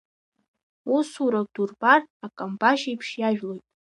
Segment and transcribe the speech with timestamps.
[0.95, 3.63] Усурак дурбар акамбашь еиԥш иажәлоит.